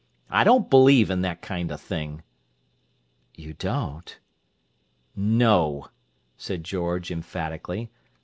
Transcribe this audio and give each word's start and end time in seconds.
I 0.31 0.43
don't 0.43 0.67
believe 0.67 1.11
in 1.11 1.21
that 1.21 1.43
kind 1.43 1.69
of 1.71 1.79
thing." 1.79 2.23
"You 3.35 3.53
don't?" 3.53 4.17
"No," 5.15 5.91
said 6.37 6.63
George 6.63 7.11
emphatically. 7.11 7.91